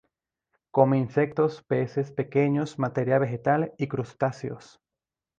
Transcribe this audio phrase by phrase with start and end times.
[0.71, 4.81] Come insectos, peces pequeños, materia vegetal y crustáceos.